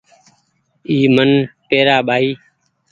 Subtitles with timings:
[0.87, 1.29] اي من
[1.67, 2.29] پيرآ ٻآئي